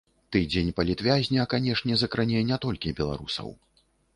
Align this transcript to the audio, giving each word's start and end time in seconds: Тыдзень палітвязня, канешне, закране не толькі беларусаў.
Тыдзень 0.35 0.71
палітвязня, 0.79 1.45
канешне, 1.53 1.99
закране 2.05 2.39
не 2.51 2.61
толькі 2.67 2.97
беларусаў. 3.03 3.55